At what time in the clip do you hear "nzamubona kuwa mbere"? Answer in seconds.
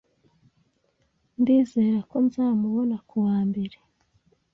2.25-3.77